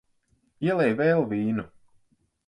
Ielej 0.69 0.95
vēl 1.01 1.21
vīnu. 1.33 1.67